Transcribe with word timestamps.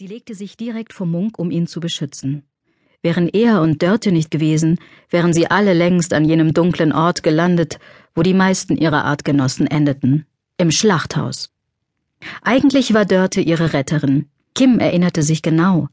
Sie 0.00 0.06
legte 0.06 0.36
sich 0.36 0.56
direkt 0.56 0.92
vor 0.92 1.08
Munk, 1.08 1.40
um 1.40 1.50
ihn 1.50 1.66
zu 1.66 1.80
beschützen. 1.80 2.44
Wären 3.02 3.28
er 3.28 3.60
und 3.60 3.82
Dörte 3.82 4.12
nicht 4.12 4.30
gewesen, 4.30 4.78
wären 5.10 5.32
sie 5.32 5.50
alle 5.50 5.74
längst 5.74 6.12
an 6.12 6.24
jenem 6.24 6.54
dunklen 6.54 6.92
Ort 6.92 7.24
gelandet, 7.24 7.80
wo 8.14 8.22
die 8.22 8.32
meisten 8.32 8.76
ihrer 8.76 9.04
Artgenossen 9.04 9.66
endeten, 9.66 10.24
im 10.56 10.70
Schlachthaus. 10.70 11.52
Eigentlich 12.42 12.94
war 12.94 13.06
Dörte 13.06 13.40
ihre 13.40 13.72
Retterin. 13.72 14.26
Kim 14.54 14.78
erinnerte 14.78 15.24
sich 15.24 15.42
genau. 15.42 15.88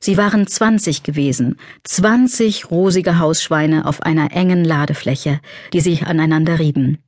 Sie 0.00 0.18
waren 0.18 0.46
zwanzig 0.46 1.02
gewesen, 1.02 1.56
zwanzig 1.82 2.70
rosige 2.70 3.18
Hausschweine 3.18 3.86
auf 3.86 4.02
einer 4.02 4.32
engen 4.32 4.66
Ladefläche, 4.66 5.40
die 5.72 5.80
sich 5.80 6.06
aneinander 6.06 6.58
rieben. 6.58 6.98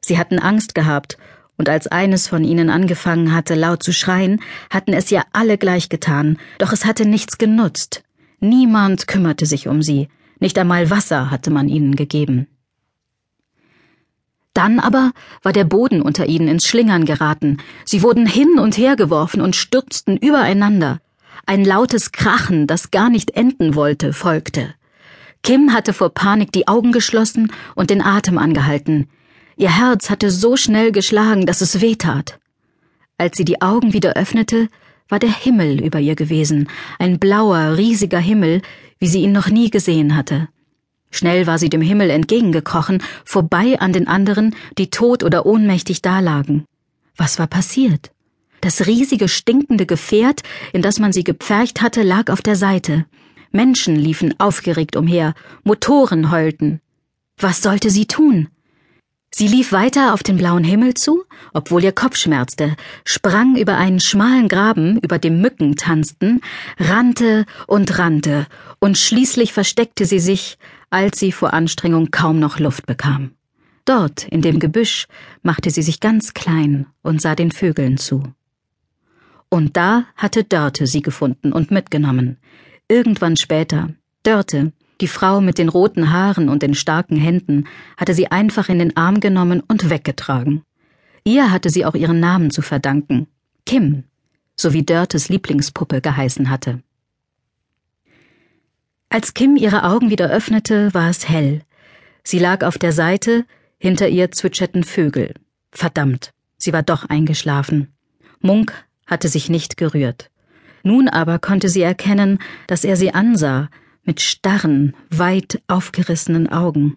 Sie 0.00 0.16
hatten 0.16 0.38
Angst 0.38 0.76
gehabt 0.76 1.18
und 1.58 1.68
als 1.68 1.88
eines 1.88 2.28
von 2.28 2.44
ihnen 2.44 2.70
angefangen 2.70 3.34
hatte, 3.34 3.54
laut 3.54 3.82
zu 3.82 3.92
schreien, 3.92 4.40
hatten 4.70 4.94
es 4.94 5.10
ja 5.10 5.24
alle 5.32 5.58
gleich 5.58 5.88
getan, 5.88 6.38
doch 6.58 6.72
es 6.72 6.86
hatte 6.86 7.04
nichts 7.04 7.36
genutzt. 7.36 8.04
Niemand 8.40 9.08
kümmerte 9.08 9.44
sich 9.44 9.68
um 9.68 9.82
sie, 9.82 10.08
nicht 10.40 10.56
einmal 10.58 10.88
Wasser 10.88 11.30
hatte 11.30 11.50
man 11.50 11.68
ihnen 11.68 11.96
gegeben. 11.96 12.46
Dann 14.54 14.80
aber 14.80 15.12
war 15.42 15.52
der 15.52 15.64
Boden 15.64 16.00
unter 16.00 16.26
ihnen 16.26 16.48
ins 16.48 16.66
Schlingern 16.66 17.04
geraten, 17.04 17.58
sie 17.84 18.02
wurden 18.02 18.26
hin 18.26 18.58
und 18.58 18.78
her 18.78 18.96
geworfen 18.96 19.40
und 19.40 19.56
stürzten 19.56 20.16
übereinander. 20.16 21.00
Ein 21.46 21.64
lautes 21.64 22.12
Krachen, 22.12 22.66
das 22.66 22.90
gar 22.90 23.10
nicht 23.10 23.30
enden 23.32 23.74
wollte, 23.74 24.12
folgte. 24.12 24.74
Kim 25.42 25.72
hatte 25.72 25.92
vor 25.92 26.10
Panik 26.10 26.52
die 26.52 26.68
Augen 26.68 26.92
geschlossen 26.92 27.52
und 27.74 27.90
den 27.90 28.02
Atem 28.02 28.38
angehalten. 28.38 29.08
Ihr 29.58 29.76
Herz 29.76 30.08
hatte 30.08 30.30
so 30.30 30.56
schnell 30.56 30.92
geschlagen, 30.92 31.44
dass 31.44 31.62
es 31.62 31.80
weh 31.80 31.96
tat. 31.96 32.38
Als 33.18 33.36
sie 33.36 33.44
die 33.44 33.60
Augen 33.60 33.92
wieder 33.92 34.12
öffnete, 34.12 34.68
war 35.08 35.18
der 35.18 35.34
Himmel 35.34 35.82
über 35.82 35.98
ihr 35.98 36.14
gewesen, 36.14 36.68
ein 37.00 37.18
blauer, 37.18 37.76
riesiger 37.76 38.20
Himmel, 38.20 38.62
wie 39.00 39.08
sie 39.08 39.20
ihn 39.22 39.32
noch 39.32 39.48
nie 39.48 39.68
gesehen 39.68 40.14
hatte. 40.14 40.48
Schnell 41.10 41.48
war 41.48 41.58
sie 41.58 41.70
dem 41.70 41.80
Himmel 41.80 42.10
entgegengekrochen, 42.10 43.02
vorbei 43.24 43.80
an 43.80 43.92
den 43.92 44.06
anderen, 44.06 44.54
die 44.78 44.90
tot 44.90 45.24
oder 45.24 45.44
ohnmächtig 45.44 46.02
dalagen. 46.02 46.64
Was 47.16 47.40
war 47.40 47.48
passiert? 47.48 48.12
Das 48.60 48.86
riesige, 48.86 49.26
stinkende 49.26 49.86
Gefährt, 49.86 50.42
in 50.72 50.82
das 50.82 51.00
man 51.00 51.12
sie 51.12 51.24
gepfercht 51.24 51.82
hatte, 51.82 52.04
lag 52.04 52.30
auf 52.30 52.42
der 52.42 52.54
Seite. 52.54 53.06
Menschen 53.50 53.96
liefen 53.96 54.38
aufgeregt 54.38 54.94
umher, 54.94 55.34
Motoren 55.64 56.30
heulten. 56.30 56.80
Was 57.38 57.60
sollte 57.60 57.90
sie 57.90 58.06
tun? 58.06 58.48
Sie 59.38 59.46
lief 59.46 59.70
weiter 59.70 60.14
auf 60.14 60.24
den 60.24 60.36
blauen 60.36 60.64
Himmel 60.64 60.94
zu, 60.94 61.22
obwohl 61.54 61.84
ihr 61.84 61.92
Kopf 61.92 62.16
schmerzte, 62.16 62.74
sprang 63.04 63.56
über 63.56 63.76
einen 63.76 64.00
schmalen 64.00 64.48
Graben, 64.48 64.98
über 64.98 65.20
dem 65.20 65.40
Mücken 65.40 65.76
tanzten, 65.76 66.40
rannte 66.76 67.46
und 67.68 68.00
rannte, 68.00 68.48
und 68.80 68.98
schließlich 68.98 69.52
versteckte 69.52 70.06
sie 70.06 70.18
sich, 70.18 70.58
als 70.90 71.20
sie 71.20 71.30
vor 71.30 71.54
Anstrengung 71.54 72.10
kaum 72.10 72.40
noch 72.40 72.58
Luft 72.58 72.86
bekam. 72.86 73.30
Dort, 73.84 74.26
in 74.26 74.42
dem 74.42 74.58
Gebüsch, 74.58 75.06
machte 75.44 75.70
sie 75.70 75.82
sich 75.82 76.00
ganz 76.00 76.34
klein 76.34 76.86
und 77.02 77.22
sah 77.22 77.36
den 77.36 77.52
Vögeln 77.52 77.96
zu. 77.96 78.24
Und 79.48 79.76
da 79.76 80.06
hatte 80.16 80.42
Dörte 80.42 80.88
sie 80.88 81.00
gefunden 81.00 81.52
und 81.52 81.70
mitgenommen. 81.70 82.38
Irgendwann 82.88 83.36
später. 83.36 83.90
Dörte, 84.24 84.72
die 85.00 85.08
Frau 85.08 85.40
mit 85.40 85.58
den 85.58 85.68
roten 85.68 86.12
Haaren 86.12 86.48
und 86.48 86.62
den 86.62 86.74
starken 86.74 87.16
Händen 87.16 87.66
hatte 87.96 88.14
sie 88.14 88.30
einfach 88.30 88.68
in 88.68 88.78
den 88.78 88.96
Arm 88.96 89.20
genommen 89.20 89.62
und 89.66 89.90
weggetragen. 89.90 90.62
Ihr 91.24 91.50
hatte 91.50 91.70
sie 91.70 91.84
auch 91.84 91.94
ihren 91.94 92.20
Namen 92.20 92.50
zu 92.50 92.62
verdanken, 92.62 93.28
Kim, 93.66 94.04
so 94.56 94.72
wie 94.72 94.84
Dörtes 94.84 95.28
Lieblingspuppe 95.28 96.00
geheißen 96.00 96.50
hatte. 96.50 96.82
Als 99.10 99.34
Kim 99.34 99.56
ihre 99.56 99.84
Augen 99.84 100.10
wieder 100.10 100.30
öffnete, 100.30 100.92
war 100.92 101.08
es 101.08 101.28
hell. 101.28 101.62
Sie 102.22 102.38
lag 102.38 102.64
auf 102.64 102.76
der 102.76 102.92
Seite, 102.92 103.46
hinter 103.78 104.08
ihr 104.08 104.32
zwitscherten 104.32 104.84
Vögel. 104.84 105.34
Verdammt, 105.70 106.32
sie 106.58 106.72
war 106.72 106.82
doch 106.82 107.04
eingeschlafen. 107.04 107.88
Munk 108.40 108.72
hatte 109.06 109.28
sich 109.28 109.48
nicht 109.48 109.76
gerührt. 109.76 110.30
Nun 110.82 111.08
aber 111.08 111.38
konnte 111.38 111.68
sie 111.68 111.82
erkennen, 111.82 112.38
dass 112.66 112.84
er 112.84 112.96
sie 112.96 113.14
ansah, 113.14 113.68
mit 114.08 114.22
starren, 114.22 114.96
weit 115.10 115.60
aufgerissenen 115.66 116.48
Augen. 116.48 116.96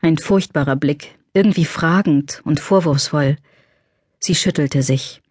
Ein 0.00 0.18
furchtbarer 0.18 0.74
Blick, 0.74 1.16
irgendwie 1.32 1.64
fragend 1.64 2.42
und 2.44 2.58
vorwurfsvoll. 2.58 3.36
Sie 4.18 4.34
schüttelte 4.34 4.82
sich. 4.82 5.22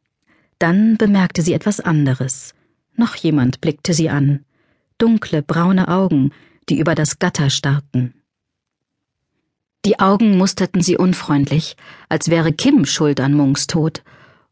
Dann 0.60 0.96
bemerkte 0.96 1.42
sie 1.42 1.52
etwas 1.52 1.82
anderes. 1.82 2.56
Noch 2.96 3.16
jemand 3.16 3.60
blickte 3.60 3.94
sie 3.94 4.10
an. 4.10 4.46
Dunkle, 4.98 5.44
braune 5.44 5.90
Augen, 5.90 6.32
die 6.70 6.80
über 6.80 6.96
das 6.96 7.20
Gatter 7.20 7.50
starrten. 7.50 8.14
Die 9.84 10.00
Augen 10.00 10.38
musterten 10.38 10.82
sie 10.82 10.96
unfreundlich, 10.96 11.76
als 12.08 12.30
wäre 12.30 12.54
Kim 12.54 12.86
schuld 12.86 13.20
an 13.20 13.34
Munks 13.34 13.68
Tod, 13.68 14.04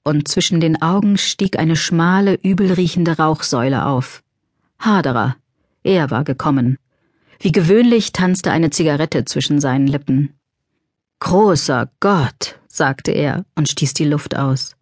und 0.04 0.28
zwischen 0.28 0.60
den 0.60 0.82
Augen 0.82 1.18
stieg 1.18 1.58
eine 1.58 1.78
schmale, 1.78 2.34
übelriechende 2.34 3.18
Rauchsäule 3.20 3.86
auf. 3.86 4.22
Haderer, 4.80 5.38
er 5.84 6.12
war 6.12 6.24
gekommen. 6.24 6.78
Wie 7.40 7.52
gewöhnlich 7.52 8.12
tanzte 8.12 8.52
eine 8.52 8.70
Zigarette 8.70 9.26
zwischen 9.26 9.60
seinen 9.60 9.88
Lippen. 9.88 10.34
Großer 11.20 11.92
Gott, 12.00 12.60
sagte 12.68 13.12
er 13.12 13.46
und 13.56 13.70
stieß 13.70 13.94
die 13.94 14.06
Luft 14.06 14.36
aus. 14.36 14.76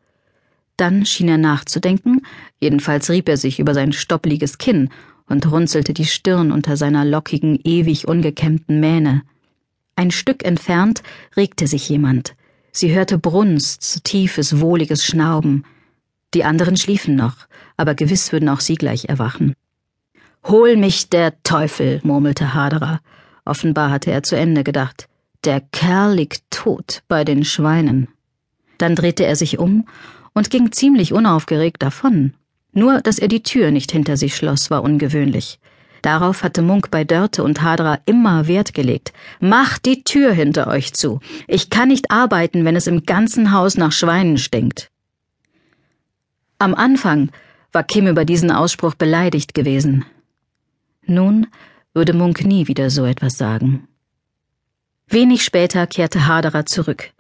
Dann 0.78 1.06
schien 1.06 1.28
er 1.28 1.38
nachzudenken, 1.38 2.22
jedenfalls 2.60 3.10
rieb 3.10 3.28
er 3.28 3.38
sich 3.38 3.60
über 3.60 3.74
sein 3.74 3.92
stoppliges 3.92 4.58
Kinn 4.58 4.90
und 5.28 5.52
runzelte 5.52 5.94
die 5.94 6.06
Stirn 6.06 6.52
unter 6.52 6.78
seiner 6.78 7.06
lockigen, 7.06 7.60
ewig 7.64 8.08
ungekämmten 8.08 8.80
Mähne. 8.80 9.24
Ein 9.96 10.12
Stück 10.12 10.46
entfernt 10.46 11.04
regte 11.36 11.68
sich 11.68 11.90
jemand. 11.90 12.36
Sie 12.72 12.94
hörte 12.94 13.18
Brunst, 13.18 14.06
tiefes, 14.06 14.62
wohliges 14.62 15.04
Schnauben. 15.04 15.66
Die 16.34 16.46
anderen 16.46 16.78
schliefen 16.78 17.16
noch, 17.16 17.36
aber 17.76 17.96
gewiss 17.96 18.32
würden 18.32 18.50
auch 18.50 18.62
sie 18.62 18.76
gleich 18.76 19.06
erwachen. 19.06 19.56
Hol 20.46 20.78
mich 20.78 21.10
der 21.10 21.42
Teufel, 21.44 22.00
murmelte 22.04 22.54
Haderer. 22.54 23.02
Offenbar 23.46 23.92
hatte 23.92 24.12
er 24.12 24.24
zu 24.24 24.36
Ende 24.36 24.64
gedacht. 24.64 25.08
Der 25.44 25.62
Kerl 25.62 26.16
liegt 26.16 26.44
tot 26.50 27.04
bei 27.08 27.24
den 27.24 27.44
Schweinen. 27.44 28.08
Dann 28.78 28.96
drehte 28.96 29.26
er 29.26 29.36
sich 29.36 29.60
um 29.60 29.88
und 30.34 30.50
ging 30.50 30.72
ziemlich 30.72 31.14
unaufgeregt 31.14 31.82
davon. 31.84 32.34
Nur, 32.72 33.02
dass 33.02 33.20
er 33.20 33.28
die 33.28 33.44
Tür 33.44 33.72
nicht 33.72 33.92
hinter 33.92 34.18
sich 34.18 34.36
schloss, 34.36 34.70
war 34.70 34.84
ungewöhnlich. 34.84 35.60
Darauf 36.02 36.44
hatte 36.44 36.62
Munk 36.62 36.92
bei 36.92 37.04
Dörte 37.04 37.44
und 37.44 37.62
Haderer 37.62 38.00
immer 38.06 38.48
Wert 38.48 38.74
gelegt. 38.74 39.12
Macht 39.40 39.86
die 39.86 40.04
Tür 40.04 40.32
hinter 40.32 40.68
euch 40.68 40.94
zu. 40.94 41.20
Ich 41.48 41.70
kann 41.70 41.90
nicht 41.90 42.10
arbeiten, 42.10 42.64
wenn 42.64 42.76
es 42.76 42.88
im 42.88 43.04
ganzen 43.04 43.52
Haus 43.52 43.76
nach 43.76 43.92
Schweinen 43.92 44.38
stinkt. 44.38 44.92
Am 46.58 46.74
Anfang 46.74 47.32
war 47.72 47.84
Kim 47.84 48.08
über 48.08 48.26
diesen 48.26 48.52
Ausspruch 48.52 48.96
beleidigt 48.96 49.54
gewesen. 49.54 50.06
Nun 51.10 51.48
würde 51.94 52.14
Munk 52.14 52.46
nie 52.46 52.68
wieder 52.68 52.90
so 52.90 53.06
etwas 53.06 53.38
sagen. 53.38 53.88
Wenig 55.08 55.44
später 55.44 55.88
kehrte 55.88 56.28
Haderer 56.28 56.66
zurück. 56.66 57.12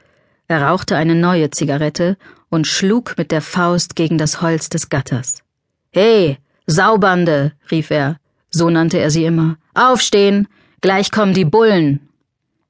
Er 0.47 0.61
rauchte 0.61 0.95
eine 0.95 1.15
neue 1.15 1.49
Zigarette 1.49 2.17
und 2.49 2.67
schlug 2.67 3.15
mit 3.17 3.31
der 3.31 3.41
Faust 3.41 3.95
gegen 3.95 4.17
das 4.17 4.41
Holz 4.41 4.69
des 4.69 4.89
Gatters. 4.89 5.43
He, 5.91 6.37
Saubande, 6.67 7.53
rief 7.71 7.89
er, 7.89 8.17
so 8.51 8.69
nannte 8.69 8.99
er 8.99 9.09
sie 9.09 9.25
immer. 9.25 9.57
Aufstehen, 9.73 10.47
gleich 10.81 11.11
kommen 11.11 11.33
die 11.33 11.45
Bullen. 11.45 11.99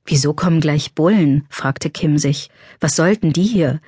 Wieso 0.06 0.34
kommen 0.34 0.62
gleich 0.62 0.96
Bullen? 0.96 1.46
fragte 1.50 1.90
Kim 1.90 2.18
sich. 2.18 2.50
Was 2.80 2.96
sollten 2.96 3.34
die 3.34 3.44
hier? 3.44 3.82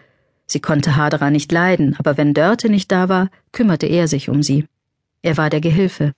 Sie 0.48 0.60
konnte 0.60 0.98
Haderer 0.98 1.32
nicht 1.32 1.52
leiden, 1.52 1.96
aber 1.98 2.18
wenn 2.18 2.34
Dörte 2.34 2.70
nicht 2.70 2.92
da 2.92 3.08
war, 3.08 3.30
kümmerte 3.54 3.88
er 3.88 4.10
sich 4.10 4.28
um 4.28 4.44
sie. 4.44 4.66
Er 5.22 5.38
war 5.38 5.50
der 5.50 5.62
Gehilfe. 5.62 6.14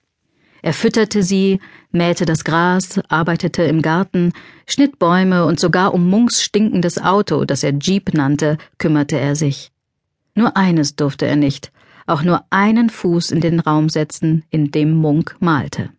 Er 0.64 0.72
fütterte 0.72 1.22
sie, 1.22 1.60
mähte 1.92 2.24
das 2.24 2.42
Gras, 2.42 2.98
arbeitete 3.10 3.64
im 3.64 3.82
Garten, 3.82 4.32
schnitt 4.66 4.98
Bäume 4.98 5.44
und 5.44 5.60
sogar 5.60 5.92
um 5.92 6.08
Munks 6.08 6.42
stinkendes 6.42 6.96
Auto, 6.96 7.44
das 7.44 7.62
er 7.62 7.74
Jeep 7.74 8.14
nannte, 8.14 8.56
kümmerte 8.78 9.18
er 9.18 9.36
sich. 9.36 9.72
Nur 10.34 10.56
eines 10.56 10.96
durfte 10.96 11.26
er 11.26 11.36
nicht, 11.36 11.70
auch 12.06 12.22
nur 12.22 12.46
einen 12.48 12.88
Fuß 12.88 13.30
in 13.30 13.42
den 13.42 13.60
Raum 13.60 13.90
setzen, 13.90 14.44
in 14.48 14.70
dem 14.70 14.94
Munk 14.94 15.36
malte. 15.38 15.90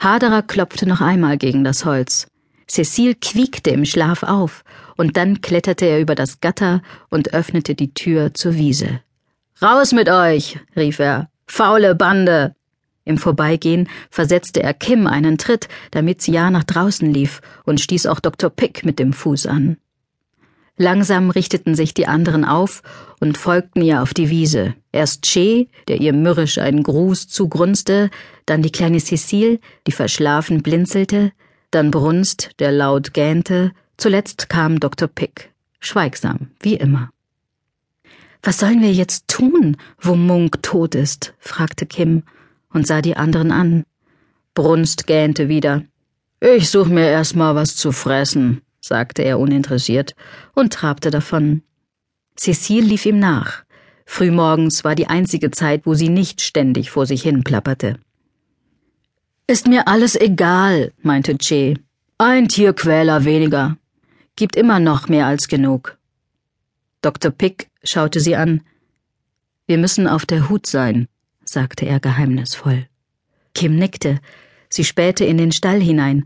Haderer 0.00 0.42
klopfte 0.42 0.86
noch 0.86 1.00
einmal 1.00 1.38
gegen 1.38 1.64
das 1.64 1.86
Holz. 1.86 2.26
Cecile 2.68 3.14
quiekte 3.14 3.70
im 3.70 3.86
Schlaf 3.86 4.22
auf, 4.22 4.64
und 4.98 5.16
dann 5.16 5.40
kletterte 5.40 5.86
er 5.86 6.00
über 6.00 6.14
das 6.14 6.42
Gatter 6.42 6.82
und 7.08 7.32
öffnete 7.32 7.74
die 7.74 7.94
Tür 7.94 8.34
zur 8.34 8.56
Wiese. 8.56 9.00
Raus 9.62 9.92
mit 9.92 10.10
euch, 10.10 10.58
rief 10.76 10.98
er. 10.98 11.30
Faule 11.46 11.94
Bande. 11.94 12.54
Im 13.06 13.18
Vorbeigehen 13.18 13.88
versetzte 14.10 14.64
er 14.64 14.74
Kim 14.74 15.06
einen 15.06 15.38
Tritt, 15.38 15.68
damit 15.92 16.20
sie 16.20 16.32
ja 16.32 16.50
nach 16.50 16.64
draußen 16.64 17.08
lief, 17.10 17.40
und 17.64 17.80
stieß 17.80 18.06
auch 18.06 18.18
Dr. 18.18 18.50
Pick 18.50 18.84
mit 18.84 18.98
dem 18.98 19.12
Fuß 19.12 19.46
an. 19.46 19.76
Langsam 20.76 21.30
richteten 21.30 21.76
sich 21.76 21.94
die 21.94 22.08
anderen 22.08 22.44
auf 22.44 22.82
und 23.20 23.38
folgten 23.38 23.80
ihr 23.80 24.02
auf 24.02 24.12
die 24.12 24.28
Wiese. 24.28 24.74
Erst 24.90 25.22
Che, 25.22 25.68
der 25.86 26.00
ihr 26.00 26.12
mürrisch 26.12 26.58
einen 26.58 26.82
Gruß 26.82 27.28
zugrunzte, 27.28 28.10
dann 28.44 28.60
die 28.60 28.72
kleine 28.72 28.98
Cecile, 28.98 29.60
die 29.86 29.92
verschlafen 29.92 30.62
blinzelte, 30.62 31.32
dann 31.70 31.92
Brunst, 31.92 32.50
der 32.58 32.72
laut 32.72 33.14
gähnte, 33.14 33.70
zuletzt 33.96 34.48
kam 34.48 34.80
Dr. 34.80 35.06
Pick, 35.06 35.52
schweigsam, 35.78 36.50
wie 36.60 36.74
immer. 36.74 37.10
Was 38.42 38.58
sollen 38.58 38.82
wir 38.82 38.92
jetzt 38.92 39.28
tun, 39.28 39.76
wo 40.00 40.16
Munk 40.16 40.62
tot 40.64 40.96
ist? 40.96 41.34
fragte 41.38 41.86
Kim 41.86 42.24
und 42.72 42.86
sah 42.86 43.02
die 43.02 43.16
anderen 43.16 43.50
an. 43.50 43.84
Brunst 44.54 45.06
gähnte 45.06 45.48
wieder. 45.48 45.84
Ich 46.40 46.70
such 46.70 46.86
mir 46.86 47.08
erst 47.08 47.36
mal 47.36 47.54
was 47.54 47.76
zu 47.76 47.92
fressen, 47.92 48.62
sagte 48.80 49.22
er 49.22 49.38
uninteressiert 49.38 50.14
und 50.54 50.72
trabte 50.72 51.10
davon. 51.10 51.62
Cecile 52.36 52.86
lief 52.86 53.06
ihm 53.06 53.18
nach. 53.18 53.64
Frühmorgens 54.04 54.84
war 54.84 54.94
die 54.94 55.08
einzige 55.08 55.50
Zeit, 55.50 55.84
wo 55.84 55.94
sie 55.94 56.08
nicht 56.08 56.40
ständig 56.40 56.90
vor 56.90 57.06
sich 57.06 57.22
hin 57.22 57.42
plapperte. 57.42 57.98
Ist 59.46 59.66
mir 59.66 59.88
alles 59.88 60.16
egal, 60.16 60.92
meinte 61.02 61.36
Che. 61.36 61.78
Ein 62.18 62.48
Tierquäler 62.48 63.24
weniger. 63.24 63.76
Gibt 64.36 64.56
immer 64.56 64.80
noch 64.80 65.08
mehr 65.08 65.26
als 65.26 65.48
genug. 65.48 65.98
Dr. 67.02 67.30
Pick 67.30 67.68
schaute 67.82 68.20
sie 68.20 68.36
an. 68.36 68.62
Wir 69.66 69.78
müssen 69.78 70.06
auf 70.06 70.26
der 70.26 70.48
Hut 70.48 70.66
sein, 70.66 71.08
sagte 71.48 71.86
er 71.86 72.00
geheimnisvoll. 72.00 72.86
Kim 73.54 73.76
nickte. 73.76 74.20
Sie 74.68 74.84
spähte 74.84 75.24
in 75.24 75.38
den 75.38 75.52
Stall 75.52 75.80
hinein 75.80 76.24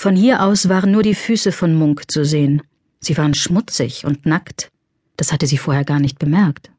von 0.00 0.16
hier 0.16 0.42
aus 0.42 0.70
waren 0.70 0.92
nur 0.92 1.02
die 1.02 1.14
Füße 1.14 1.52
von 1.52 1.74
Munk 1.74 2.10
zu 2.10 2.24
sehen. 2.24 2.62
Sie 3.00 3.18
waren 3.18 3.34
schmutzig 3.34 4.06
und 4.06 4.24
nackt. 4.24 4.70
Das 5.18 5.30
hatte 5.30 5.46
sie 5.46 5.58
vorher 5.58 5.84
gar 5.84 6.00
nicht 6.00 6.18
bemerkt. 6.18 6.70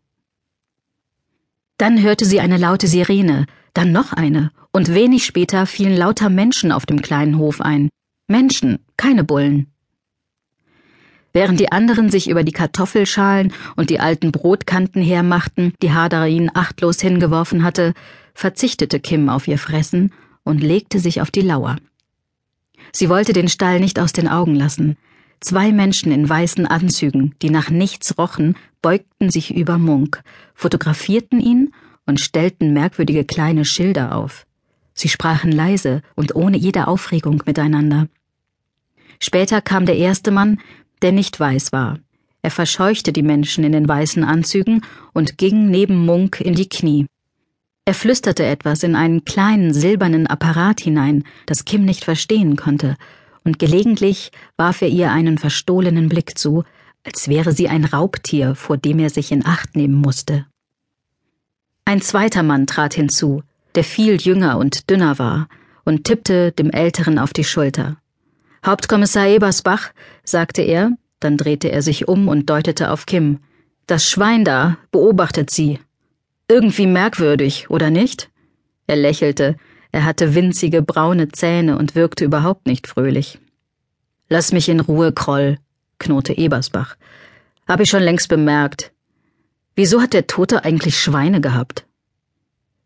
Dann 1.78 2.02
hörte 2.02 2.26
sie 2.26 2.40
eine 2.40 2.58
laute 2.58 2.88
Sirene, 2.88 3.46
dann 3.76 3.92
noch 3.92 4.14
eine, 4.14 4.52
und 4.72 4.96
wenig 4.96 5.24
später 5.24 5.68
fielen 5.68 5.96
lauter 5.96 6.30
Menschen 6.30 6.72
auf 6.72 6.88
dem 6.88 7.04
kleinen 7.04 7.38
Hof 7.38 7.62
ein. 7.62 7.90
Menschen, 8.28 8.80
keine 8.98 9.24
Bullen. 9.24 9.71
Während 11.34 11.60
die 11.60 11.72
anderen 11.72 12.10
sich 12.10 12.30
über 12.30 12.44
die 12.44 12.52
Kartoffelschalen 12.52 13.54
und 13.76 13.90
die 13.90 14.00
alten 14.00 14.32
Brotkanten 14.32 15.02
hermachten, 15.02 15.74
die 15.82 15.92
Hadarin 15.92 16.52
achtlos 16.54 17.00
hingeworfen 17.00 17.64
hatte, 17.64 17.94
verzichtete 18.34 19.00
Kim 19.00 19.30
auf 19.30 19.48
ihr 19.48 19.58
Fressen 19.58 20.12
und 20.44 20.62
legte 20.62 21.00
sich 21.00 21.22
auf 21.22 21.32
die 21.32 21.42
Lauer. 21.42 21.78
Sie 22.92 23.10
wollte 23.10 23.34
den 23.34 23.48
Stall 23.48 23.80
nicht 23.80 24.00
aus 24.00 24.12
den 24.12 24.28
Augen 24.28 24.56
lassen. 24.56 24.98
Zwei 25.40 25.72
Menschen 25.72 26.12
in 26.12 26.28
weißen 26.28 26.68
Anzügen, 26.68 27.36
die 27.42 27.50
nach 27.50 27.70
nichts 27.70 28.18
rochen, 28.18 28.58
beugten 28.82 29.30
sich 29.30 29.56
über 29.56 29.78
Munk, 29.78 30.22
fotografierten 30.54 31.40
ihn 31.40 31.74
und 32.06 32.20
stellten 32.20 32.74
merkwürdige 32.74 33.24
kleine 33.24 33.66
Schilder 33.66 34.16
auf. 34.16 34.46
Sie 34.94 35.10
sprachen 35.10 35.52
leise 35.52 36.02
und 36.16 36.36
ohne 36.36 36.58
jede 36.58 36.88
Aufregung 36.88 37.42
miteinander. 37.46 38.08
Später 39.20 39.62
kam 39.62 39.86
der 39.86 39.98
erste 39.98 40.32
Mann, 40.32 40.60
der 41.02 41.12
nicht 41.12 41.40
weiß 41.40 41.72
war. 41.72 42.00
Er 42.42 42.52
verscheuchte 42.52 43.14
die 43.14 43.24
Menschen 43.24 43.64
in 43.64 43.72
den 43.72 43.88
weißen 43.88 44.24
Anzügen 44.24 44.84
und 45.14 45.38
ging 45.38 45.70
neben 45.70 46.06
Munk 46.06 46.42
in 46.42 46.56
die 46.56 46.70
Knie. 46.70 47.06
Er 47.86 47.94
flüsterte 47.94 48.46
etwas 48.46 48.84
in 48.84 48.96
einen 48.96 49.26
kleinen 49.26 49.74
silbernen 49.74 50.28
Apparat 50.28 50.82
hinein, 50.82 51.24
das 51.46 51.66
Kim 51.66 51.86
nicht 51.86 52.04
verstehen 52.04 52.56
konnte, 52.56 52.96
und 53.44 53.58
gelegentlich 53.58 54.32
warf 54.56 54.82
er 54.82 54.90
ihr 54.90 55.12
einen 55.12 55.38
verstohlenen 55.38 56.10
Blick 56.10 56.38
zu, 56.38 56.64
als 57.04 57.28
wäre 57.28 57.52
sie 57.52 57.70
ein 57.70 57.86
Raubtier, 57.86 58.54
vor 58.54 58.78
dem 58.78 59.00
er 59.00 59.10
sich 59.10 59.32
in 59.32 59.46
Acht 59.46 59.76
nehmen 59.76 59.96
musste. 59.96 60.46
Ein 61.86 62.02
zweiter 62.02 62.44
Mann 62.44 62.68
trat 62.68 62.94
hinzu, 62.94 63.42
der 63.74 63.84
viel 63.84 64.22
jünger 64.22 64.58
und 64.58 64.90
dünner 64.90 65.18
war, 65.18 65.48
und 65.84 66.04
tippte 66.04 66.52
dem 66.52 66.70
Älteren 66.70 67.18
auf 67.18 67.34
die 67.34 67.44
Schulter. 67.44 67.98
Hauptkommissar 68.66 69.28
Ebersbach, 69.28 69.92
sagte 70.24 70.62
er, 70.62 70.92
dann 71.20 71.38
drehte 71.38 71.72
er 71.72 71.82
sich 71.82 72.08
um 72.08 72.28
und 72.28 72.50
deutete 72.50 72.92
auf 72.92 73.06
Kim. 73.06 73.40
Das 73.88 74.10
Schwein 74.10 74.46
da 74.46 74.78
beobachtet 74.92 75.50
sie. 75.50 75.80
Irgendwie 76.48 76.88
merkwürdig, 76.88 77.70
oder 77.70 77.90
nicht? 77.90 78.30
Er 78.88 78.98
lächelte, 78.98 79.56
er 79.92 80.06
hatte 80.06 80.36
winzige 80.36 80.82
braune 80.82 81.30
Zähne 81.30 81.78
und 81.78 81.96
wirkte 81.96 82.26
überhaupt 82.26 82.68
nicht 82.68 82.88
fröhlich. 82.88 83.40
Lass 84.30 84.52
mich 84.52 84.70
in 84.70 84.80
Ruhe, 84.80 85.12
Kroll, 85.12 85.58
knurrte 86.00 86.38
Ebersbach. 86.38 86.96
Hab 87.68 87.80
ich 87.80 87.90
schon 87.90 88.04
längst 88.04 88.30
bemerkt. 88.30 88.92
Wieso 89.76 90.02
hat 90.02 90.14
der 90.14 90.28
Tote 90.28 90.64
eigentlich 90.64 91.00
Schweine 91.00 91.42
gehabt? 91.42 91.86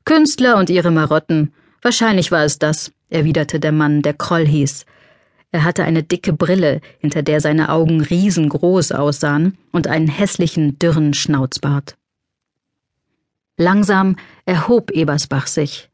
Künstler 0.05 0.57
und 0.57 0.69
ihre 0.69 0.91
Marotten. 0.91 1.53
Wahrscheinlich 1.81 2.31
war 2.31 2.43
es 2.43 2.59
das, 2.59 2.91
erwiderte 3.09 3.59
der 3.59 3.71
Mann, 3.71 4.01
der 4.01 4.13
Kroll 4.13 4.45
hieß. 4.45 4.85
Er 5.51 5.63
hatte 5.63 5.83
eine 5.83 6.03
dicke 6.03 6.33
Brille, 6.33 6.81
hinter 6.99 7.23
der 7.23 7.39
seine 7.39 7.69
Augen 7.69 8.01
riesengroß 8.01 8.91
aussahen, 8.91 9.57
und 9.71 9.87
einen 9.87 10.07
hässlichen, 10.07 10.77
dürren 10.79 11.13
Schnauzbart. 11.13 11.95
Langsam 13.57 14.17
erhob 14.45 14.91
Ebersbach 14.91 15.47
sich. 15.47 15.89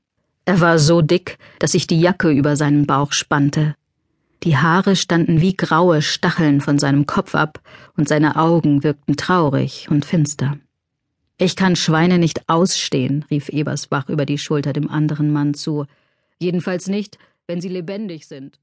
Er 0.46 0.60
war 0.62 0.80
so 0.80 1.02
dick, 1.02 1.38
dass 1.60 1.74
sich 1.74 1.86
die 1.86 2.00
Jacke 2.02 2.32
über 2.32 2.56
seinen 2.56 2.88
Bauch 2.88 3.14
spannte. 3.14 3.76
Die 4.44 4.58
Haare 4.58 4.96
standen 4.96 5.42
wie 5.42 5.56
graue 5.56 6.02
Stacheln 6.02 6.62
von 6.62 6.80
seinem 6.80 7.06
Kopf 7.06 7.36
ab, 7.36 7.62
und 7.96 8.08
seine 8.08 8.38
Augen 8.38 8.84
wirkten 8.84 9.16
traurig 9.16 9.88
und 9.92 10.06
finster. 10.06 10.58
Ich 11.38 11.56
kann 11.56 11.76
Schweine 11.76 12.18
nicht 12.18 12.50
ausstehen, 12.50 13.26
rief 13.30 13.50
Ebersbach 13.50 14.10
über 14.10 14.26
die 14.26 14.40
Schulter 14.40 14.74
dem 14.74 14.90
anderen 14.90 15.32
Mann 15.32 15.54
zu. 15.54 15.86
Jedenfalls 16.40 16.88
nicht, 16.88 17.20
wenn 17.48 17.62
sie 17.62 17.70
lebendig 17.70 18.28
sind. 18.28 18.60